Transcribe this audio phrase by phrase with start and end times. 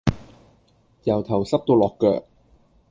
[1.03, 2.25] 由頭濕到落腳